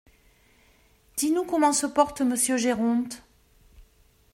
Dis-nous 1.15 1.43
comment 1.45 1.73
se 1.73 1.85
porte 1.85 2.21
Monsieur 2.21 2.57
Géronte. 2.57 3.21